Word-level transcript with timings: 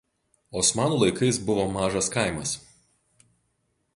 Osmanų 0.61 0.97
laikais 1.01 1.39
buvo 1.51 1.67
mažas 1.75 2.11
kaimas. 2.17 2.57